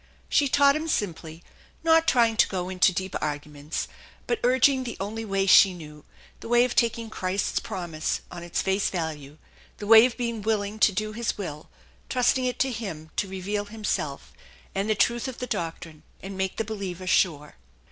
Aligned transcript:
She 0.29 0.47
taught 0.47 0.75
him 0.75 0.87
simply, 0.87 1.43
not 1.83 2.07
trying 2.07 2.35
to 2.37 2.47
go 2.47 2.69
into 2.69 2.91
deep 2.91 3.15
arguments, 3.21 3.87
but 4.25 4.39
urging 4.43 4.83
the 4.83 4.97
only 4.99 5.23
way 5.23 5.45
she 5.45 5.75
knew, 5.75 6.05
the 6.39 6.47
way 6.47 6.65
of 6.65 6.75
taking 6.75 7.11
Christ's 7.11 7.59
promise 7.59 8.21
on 8.31 8.41
its 8.41 8.63
face 8.63 8.89
value, 8.89 9.37
the 9.77 9.85
way 9.85 10.07
of 10.07 10.17
being 10.17 10.41
willing 10.41 10.79
to 10.79 10.91
do 10.91 11.13
Hifl 11.13 11.37
will, 11.37 11.69
trusting 12.09 12.45
it 12.45 12.57
to 12.57 12.71
Him 12.71 13.11
to 13.17 13.27
reveal 13.29 13.65
Himself, 13.65 14.33
and 14.73 14.89
the 14.89 14.95
truth 14.95 15.27
of 15.27 15.37
the 15.37 15.45
doctrine, 15.45 16.01
and 16.23 16.35
make 16.35 16.57
the 16.57 16.65
believer 16.65 17.05
sure. 17.05 17.57